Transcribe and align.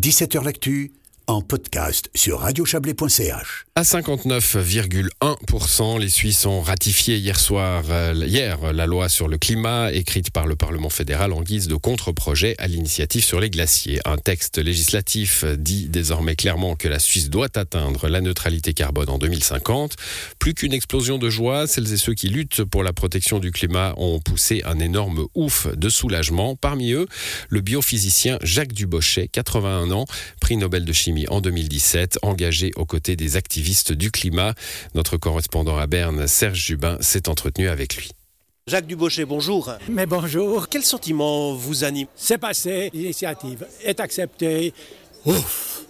17h 0.00 0.42
L'actu 0.42 0.92
en 1.30 1.40
podcast 1.42 2.10
sur 2.12 2.40
radiochablais.ch. 2.40 3.66
À 3.76 3.82
59,1%, 3.82 6.00
les 6.00 6.08
Suisses 6.08 6.44
ont 6.44 6.60
ratifié 6.60 7.18
hier 7.18 7.38
soir, 7.38 7.84
euh, 7.88 8.24
hier, 8.26 8.72
la 8.72 8.86
loi 8.86 9.08
sur 9.08 9.28
le 9.28 9.38
climat 9.38 9.92
écrite 9.92 10.32
par 10.32 10.48
le 10.48 10.56
Parlement 10.56 10.90
fédéral 10.90 11.32
en 11.32 11.42
guise 11.42 11.68
de 11.68 11.76
contre-projet 11.76 12.56
à 12.58 12.66
l'initiative 12.66 13.24
sur 13.24 13.38
les 13.40 13.48
glaciers. 13.48 14.00
Un 14.04 14.18
texte 14.18 14.58
législatif 14.58 15.44
dit 15.44 15.86
désormais 15.88 16.34
clairement 16.34 16.74
que 16.74 16.88
la 16.88 16.98
Suisse 16.98 17.30
doit 17.30 17.46
atteindre 17.54 18.08
la 18.08 18.20
neutralité 18.20 18.74
carbone 18.74 19.08
en 19.08 19.18
2050. 19.18 19.94
Plus 20.40 20.54
qu'une 20.54 20.72
explosion 20.72 21.18
de 21.18 21.30
joie, 21.30 21.68
celles 21.68 21.92
et 21.92 21.96
ceux 21.96 22.14
qui 22.14 22.28
luttent 22.28 22.64
pour 22.64 22.82
la 22.82 22.92
protection 22.92 23.38
du 23.38 23.52
climat 23.52 23.94
ont 23.98 24.18
poussé 24.18 24.62
un 24.64 24.80
énorme 24.80 25.28
ouf 25.36 25.68
de 25.68 25.88
soulagement. 25.88 26.56
Parmi 26.56 26.90
eux, 26.90 27.06
le 27.48 27.60
biophysicien 27.60 28.36
Jacques 28.42 28.72
Dubochet, 28.72 29.28
81 29.28 29.92
ans, 29.92 30.06
prix 30.40 30.56
Nobel 30.56 30.84
de 30.84 30.92
chimie 30.92 31.19
en 31.28 31.40
2017, 31.40 32.18
engagé 32.22 32.72
aux 32.76 32.86
côtés 32.86 33.16
des 33.16 33.36
activistes 33.36 33.92
du 33.92 34.10
climat. 34.10 34.54
Notre 34.94 35.16
correspondant 35.16 35.76
à 35.78 35.86
Berne, 35.86 36.26
Serge 36.26 36.58
Jubin, 36.58 36.96
s'est 37.00 37.28
entretenu 37.28 37.68
avec 37.68 37.96
lui. 37.96 38.10
Jacques 38.66 38.86
Dubochet, 38.86 39.24
bonjour. 39.24 39.72
Mais 39.88 40.06
bonjour. 40.06 40.68
Quel 40.68 40.82
sentiment 40.82 41.54
vous 41.54 41.82
anime? 41.84 42.06
C'est 42.14 42.38
passé, 42.38 42.90
l'initiative 42.92 43.66
est 43.84 43.98
acceptée. 44.00 44.72
Ouf 45.24 45.82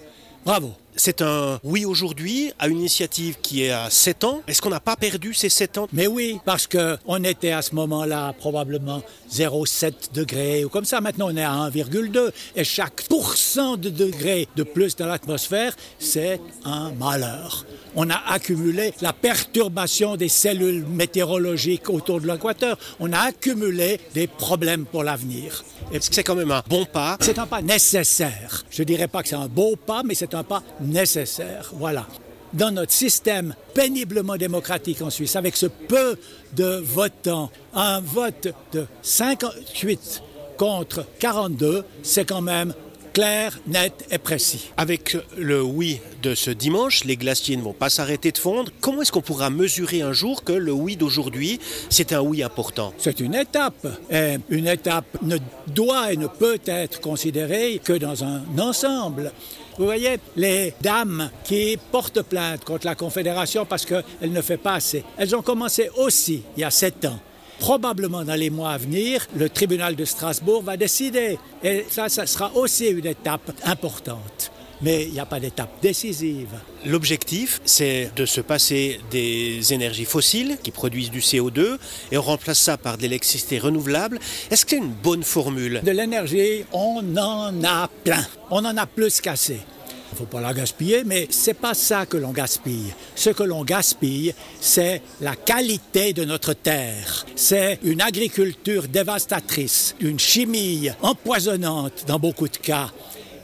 Bravo 0.44 0.72
c'est 0.96 1.22
un 1.22 1.58
oui 1.64 1.84
aujourd'hui 1.84 2.52
à 2.58 2.68
une 2.68 2.78
initiative 2.78 3.36
qui 3.40 3.64
est 3.64 3.70
à 3.70 3.90
7 3.90 4.24
ans. 4.24 4.42
Est-ce 4.46 4.60
qu'on 4.60 4.70
n'a 4.70 4.80
pas 4.80 4.96
perdu 4.96 5.34
ces 5.34 5.48
7 5.48 5.78
ans? 5.78 5.88
Mais 5.92 6.06
oui, 6.06 6.38
parce 6.44 6.66
qu'on 6.66 7.24
était 7.24 7.52
à 7.52 7.62
ce 7.62 7.74
moment-là 7.74 8.34
probablement 8.38 9.02
0,7 9.32 10.12
degrés 10.14 10.64
ou 10.64 10.68
comme 10.68 10.84
ça. 10.84 11.00
Maintenant, 11.00 11.28
on 11.30 11.36
est 11.36 11.42
à 11.42 11.70
1,2 11.70 12.30
et 12.56 12.64
chaque 12.64 13.02
pourcent 13.08 13.76
de 13.76 13.88
degrés 13.88 14.48
de 14.56 14.62
plus 14.62 14.96
dans 14.96 15.06
l'atmosphère, 15.06 15.74
c'est 15.98 16.40
un 16.64 16.92
malheur. 16.92 17.64
On 17.96 18.08
a 18.08 18.16
accumulé 18.28 18.94
la 19.00 19.12
perturbation 19.12 20.16
des 20.16 20.28
cellules 20.28 20.86
météorologiques 20.86 21.90
autour 21.90 22.20
de 22.20 22.26
l'équateur. 22.28 22.78
On 23.00 23.12
a 23.12 23.18
accumulé 23.18 24.00
des 24.14 24.28
problèmes 24.28 24.84
pour 24.84 25.02
l'avenir. 25.02 25.64
Est-ce 25.92 26.08
que 26.08 26.14
c'est 26.14 26.22
quand 26.22 26.36
même 26.36 26.52
un 26.52 26.62
bon 26.68 26.84
pas? 26.84 27.16
C'est 27.20 27.40
un 27.40 27.46
pas 27.46 27.62
nécessaire. 27.62 28.64
Je 28.70 28.84
dirais 28.84 29.08
pas 29.08 29.22
que 29.22 29.28
c'est 29.28 29.34
un 29.34 29.48
beau 29.48 29.74
pas, 29.74 30.02
mais 30.04 30.14
c'est 30.14 30.34
un 30.34 30.44
pas 30.44 30.62
nécessaire. 30.80 31.72
Voilà. 31.74 32.06
Dans 32.52 32.72
notre 32.72 32.92
système 32.92 33.54
péniblement 33.74 34.36
démocratique 34.36 35.02
en 35.02 35.10
Suisse, 35.10 35.36
avec 35.36 35.56
ce 35.56 35.66
peu 35.66 36.16
de 36.56 36.82
votants, 36.84 37.50
un 37.74 38.00
vote 38.00 38.48
de 38.72 38.86
58 39.02 40.22
contre 40.56 41.06
42, 41.20 41.84
c'est 42.02 42.24
quand 42.24 42.42
même 42.42 42.74
clair, 43.12 43.58
net 43.66 44.06
et 44.10 44.18
précis. 44.18 44.70
Avec 44.76 45.16
le 45.36 45.62
oui 45.62 46.00
de 46.22 46.34
ce 46.34 46.50
dimanche, 46.50 47.04
les 47.04 47.16
glaciers 47.16 47.56
ne 47.56 47.62
vont 47.62 47.72
pas 47.72 47.90
s'arrêter 47.90 48.32
de 48.32 48.38
fondre. 48.38 48.70
Comment 48.80 49.02
est-ce 49.02 49.12
qu'on 49.12 49.20
pourra 49.20 49.50
mesurer 49.50 50.02
un 50.02 50.12
jour 50.12 50.44
que 50.44 50.52
le 50.52 50.72
oui 50.72 50.96
d'aujourd'hui, 50.96 51.60
c'est 51.88 52.12
un 52.12 52.20
oui 52.20 52.42
important? 52.42 52.92
C'est 52.98 53.20
une 53.20 53.34
étape. 53.34 53.86
Et 54.10 54.36
une 54.48 54.66
étape 54.66 55.18
ne 55.22 55.38
doit 55.66 56.12
et 56.12 56.16
ne 56.16 56.26
peut 56.26 56.58
être 56.66 57.00
considérée 57.00 57.80
que 57.82 57.92
dans 57.92 58.24
un 58.24 58.42
ensemble. 58.58 59.32
Vous 59.78 59.84
voyez, 59.84 60.18
les 60.36 60.74
dames 60.82 61.30
qui 61.44 61.78
portent 61.90 62.22
plainte 62.22 62.64
contre 62.64 62.86
la 62.86 62.94
Confédération 62.94 63.64
parce 63.64 63.86
qu'elle 63.86 64.32
ne 64.32 64.42
fait 64.42 64.58
pas 64.58 64.74
assez, 64.74 65.04
elles 65.16 65.34
ont 65.34 65.42
commencé 65.42 65.90
aussi 65.96 66.42
il 66.56 66.60
y 66.60 66.64
a 66.64 66.70
sept 66.70 67.04
ans. 67.04 67.18
Probablement 67.60 68.24
dans 68.24 68.34
les 68.34 68.48
mois 68.48 68.70
à 68.72 68.78
venir, 68.78 69.26
le 69.36 69.50
tribunal 69.50 69.94
de 69.94 70.06
Strasbourg 70.06 70.62
va 70.62 70.78
décider. 70.78 71.38
Et 71.62 71.84
ça, 71.90 72.08
ça 72.08 72.26
sera 72.26 72.50
aussi 72.56 72.86
une 72.86 73.06
étape 73.06 73.52
importante. 73.64 74.50
Mais 74.82 75.04
il 75.04 75.12
n'y 75.12 75.20
a 75.20 75.26
pas 75.26 75.38
d'étape 75.40 75.70
décisive. 75.82 76.48
L'objectif, 76.86 77.60
c'est 77.66 78.10
de 78.16 78.24
se 78.24 78.40
passer 78.40 78.98
des 79.10 79.74
énergies 79.74 80.06
fossiles 80.06 80.56
qui 80.62 80.70
produisent 80.70 81.10
du 81.10 81.20
CO2 81.20 81.76
et 82.10 82.16
on 82.16 82.22
remplace 82.22 82.60
ça 82.60 82.78
par 82.78 82.96
de 82.96 83.02
l'électricité 83.02 83.58
renouvelable. 83.58 84.18
Est-ce 84.50 84.64
que 84.64 84.70
c'est 84.70 84.78
une 84.78 84.88
bonne 84.88 85.22
formule? 85.22 85.82
De 85.84 85.90
l'énergie, 85.90 86.64
on 86.72 87.04
en 87.18 87.62
a 87.62 87.90
plein. 88.04 88.26
On 88.50 88.64
en 88.64 88.74
a 88.78 88.86
plus 88.86 89.20
qu'assez. 89.20 89.60
Il 90.10 90.14
ne 90.14 90.18
faut 90.18 90.24
pas 90.26 90.40
la 90.40 90.52
gaspiller, 90.52 91.04
mais 91.04 91.28
c'est 91.30 91.54
pas 91.54 91.74
ça 91.74 92.04
que 92.04 92.16
l'on 92.16 92.32
gaspille. 92.32 92.92
Ce 93.14 93.30
que 93.30 93.44
l'on 93.44 93.62
gaspille, 93.62 94.34
c'est 94.60 95.02
la 95.20 95.36
qualité 95.36 96.12
de 96.12 96.24
notre 96.24 96.52
terre. 96.52 97.24
C'est 97.36 97.78
une 97.84 98.00
agriculture 98.00 98.88
dévastatrice, 98.88 99.94
une 100.00 100.18
chimie 100.18 100.90
empoisonnante 101.00 102.04
dans 102.08 102.18
beaucoup 102.18 102.48
de 102.48 102.56
cas. 102.56 102.90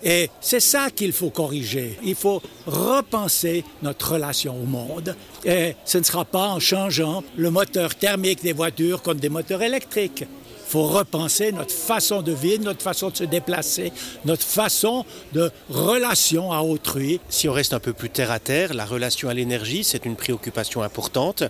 Et 0.03 0.28
c'est 0.41 0.60
ça 0.60 0.91
qu'il 0.91 1.12
faut 1.12 1.31
corriger. 1.31 1.99
Il 2.05 2.15
faut 2.15 2.43
repenser 2.66 3.65
notre 3.82 4.12
relation 4.12 4.60
au 4.60 4.65
monde. 4.65 5.16
Et 5.44 5.75
ce 5.84 5.99
ne 5.99 6.03
sera 6.03 6.25
pas 6.25 6.49
en 6.49 6.60
changeant 6.60 7.22
le 7.37 7.50
moteur 7.50 7.94
thermique 7.94 8.43
des 8.43 8.53
voitures 8.53 9.03
contre 9.03 9.21
des 9.21 9.28
moteurs 9.28 9.62
électriques. 9.62 10.25
Il 10.66 10.72
faut 10.72 10.87
repenser 10.87 11.53
notre 11.53 11.72
façon 11.72 12.22
de 12.22 12.32
vivre, 12.32 12.65
notre 12.65 12.82
façon 12.82 13.10
de 13.10 13.16
se 13.16 13.25
déplacer, 13.25 13.93
notre 14.25 14.43
façon 14.43 15.04
de 15.32 15.53
relation 15.71 16.53
à 16.53 16.60
autrui. 16.60 17.21
Si 17.28 17.49
on 17.49 17.53
reste 17.53 17.72
un 17.72 17.78
peu 17.78 17.93
plus 17.93 18.10
terre 18.10 18.32
à 18.32 18.41
terre, 18.41 18.75
la 18.75 18.84
relation 18.84 19.28
à 19.28 19.34
l'énergie, 19.34 19.84
c'est 19.84 20.05
une 20.05 20.16
préoccupation 20.16 20.82
importante. 20.82 21.44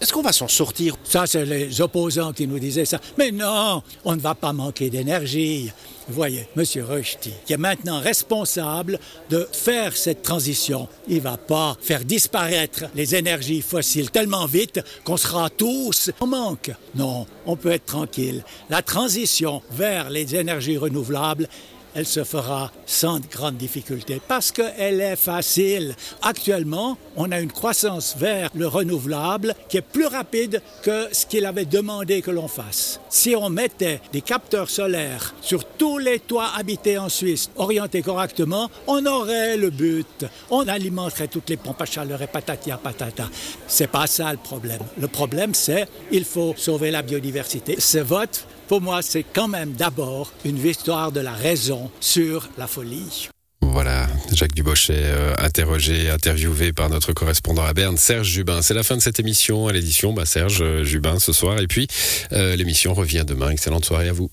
Est-ce 0.00 0.12
qu'on 0.12 0.22
va 0.22 0.32
s'en 0.32 0.48
sortir? 0.48 0.96
Ça, 1.04 1.26
c'est 1.26 1.44
les 1.44 1.82
opposants 1.82 2.32
qui 2.32 2.46
nous 2.46 2.58
disaient 2.58 2.86
ça. 2.86 2.98
Mais 3.18 3.30
non, 3.30 3.82
on 4.06 4.16
ne 4.16 4.20
va 4.20 4.34
pas 4.34 4.54
manquer 4.54 4.88
d'énergie. 4.88 5.70
Vous 6.08 6.14
voyez, 6.14 6.48
M. 6.56 6.64
Rushdie, 6.82 7.32
qui 7.46 7.52
est 7.52 7.56
maintenant 7.56 8.00
responsable 8.00 8.98
de 9.30 9.48
faire 9.52 9.96
cette 9.96 10.22
transition, 10.22 10.88
il 11.06 11.16
ne 11.16 11.20
va 11.20 11.36
pas 11.36 11.76
faire 11.80 12.04
disparaître 12.04 12.86
les 12.96 13.14
énergies 13.14 13.62
fossiles 13.62 14.10
tellement 14.10 14.46
vite 14.46 14.80
qu'on 15.04 15.16
sera 15.16 15.48
tous 15.48 16.10
en 16.18 16.26
manque. 16.26 16.72
Non, 16.96 17.26
on 17.46 17.54
peut 17.54 17.70
être 17.70 17.86
tranquille. 17.86 18.42
La 18.72 18.80
transition 18.80 19.60
vers 19.70 20.08
les 20.08 20.34
énergies 20.34 20.78
renouvelables 20.78 21.46
elle 21.94 22.06
se 22.06 22.24
fera 22.24 22.70
sans 22.86 23.20
grande 23.30 23.56
difficulté 23.56 24.20
parce 24.26 24.50
qu'elle 24.50 25.00
est 25.00 25.16
facile. 25.16 25.94
Actuellement, 26.22 26.96
on 27.16 27.30
a 27.32 27.40
une 27.40 27.52
croissance 27.52 28.16
vers 28.18 28.50
le 28.54 28.66
renouvelable 28.66 29.54
qui 29.68 29.76
est 29.76 29.82
plus 29.82 30.06
rapide 30.06 30.62
que 30.82 31.08
ce 31.12 31.26
qu'il 31.26 31.44
avait 31.44 31.66
demandé 31.66 32.22
que 32.22 32.30
l'on 32.30 32.48
fasse. 32.48 33.00
Si 33.10 33.36
on 33.36 33.50
mettait 33.50 34.00
des 34.12 34.22
capteurs 34.22 34.70
solaires 34.70 35.34
sur 35.42 35.64
tous 35.64 35.98
les 35.98 36.18
toits 36.18 36.50
habités 36.56 36.96
en 36.96 37.08
Suisse, 37.08 37.50
orientés 37.56 38.02
correctement, 38.02 38.70
on 38.86 39.04
aurait 39.04 39.56
le 39.56 39.70
but. 39.70 40.24
On 40.50 40.66
alimenterait 40.68 41.28
toutes 41.28 41.50
les 41.50 41.56
pompes 41.56 41.82
à 41.82 41.86
chaleur 41.86 42.22
et 42.22 42.26
patati 42.26 42.70
à 42.70 42.78
patata. 42.78 43.28
C'est 43.66 43.90
pas 43.90 44.06
ça 44.06 44.32
le 44.32 44.38
problème. 44.38 44.80
Le 44.98 45.08
problème, 45.08 45.52
c'est 45.54 45.86
il 46.10 46.24
faut 46.24 46.54
sauver 46.56 46.90
la 46.90 47.02
biodiversité. 47.02 47.78
Ce 47.78 47.98
vote 47.98 48.46
pour 48.72 48.80
moi, 48.80 49.02
c'est 49.02 49.22
quand 49.22 49.48
même 49.48 49.72
d'abord 49.72 50.32
une 50.46 50.58
victoire 50.58 51.12
de 51.12 51.20
la 51.20 51.32
raison 51.32 51.90
sur 52.00 52.48
la 52.56 52.66
folie. 52.66 53.28
Voilà, 53.60 54.06
Jacques 54.32 54.54
Dubochet, 54.54 54.94
euh, 54.94 55.34
interrogé, 55.36 56.08
interviewé 56.08 56.72
par 56.72 56.88
notre 56.88 57.12
correspondant 57.12 57.64
à 57.64 57.74
Berne, 57.74 57.98
Serge 57.98 58.28
Jubin. 58.28 58.62
C'est 58.62 58.72
la 58.72 58.82
fin 58.82 58.96
de 58.96 59.02
cette 59.02 59.20
émission. 59.20 59.68
À 59.68 59.72
l'édition, 59.72 60.14
bah, 60.14 60.24
Serge 60.24 60.62
euh, 60.62 60.84
Jubin 60.84 61.18
ce 61.18 61.34
soir. 61.34 61.60
Et 61.60 61.66
puis, 61.66 61.86
euh, 62.32 62.56
l'émission 62.56 62.94
revient 62.94 63.24
demain. 63.26 63.50
Excellente 63.50 63.84
soirée 63.84 64.08
à 64.08 64.14
vous. 64.14 64.30